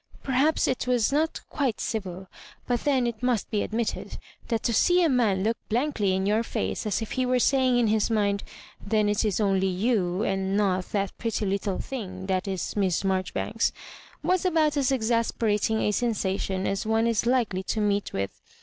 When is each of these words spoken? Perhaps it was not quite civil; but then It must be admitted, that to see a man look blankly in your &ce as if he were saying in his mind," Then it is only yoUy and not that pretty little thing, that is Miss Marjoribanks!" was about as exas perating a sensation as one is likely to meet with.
Perhaps 0.23 0.67
it 0.67 0.87
was 0.87 1.11
not 1.13 1.41
quite 1.47 1.79
civil; 1.79 2.25
but 2.65 2.85
then 2.85 3.05
It 3.05 3.21
must 3.21 3.51
be 3.51 3.61
admitted, 3.61 4.17
that 4.47 4.63
to 4.63 4.73
see 4.73 5.03
a 5.03 5.09
man 5.09 5.43
look 5.43 5.57
blankly 5.69 6.15
in 6.15 6.25
your 6.25 6.41
&ce 6.41 6.87
as 6.87 7.03
if 7.03 7.11
he 7.11 7.23
were 7.27 7.37
saying 7.37 7.77
in 7.77 7.85
his 7.85 8.09
mind," 8.09 8.43
Then 8.83 9.07
it 9.07 9.23
is 9.23 9.39
only 9.39 9.67
yoUy 9.71 10.27
and 10.33 10.57
not 10.57 10.85
that 10.91 11.15
pretty 11.19 11.45
little 11.45 11.77
thing, 11.77 12.25
that 12.25 12.47
is 12.47 12.75
Miss 12.75 13.03
Marjoribanks!" 13.03 13.71
was 14.23 14.43
about 14.43 14.75
as 14.75 14.89
exas 14.89 15.31
perating 15.33 15.81
a 15.87 15.91
sensation 15.91 16.65
as 16.65 16.83
one 16.83 17.05
is 17.05 17.27
likely 17.27 17.61
to 17.61 17.79
meet 17.79 18.11
with. 18.11 18.41